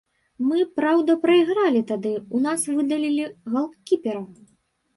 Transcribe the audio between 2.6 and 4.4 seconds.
выдалілі галкіпера.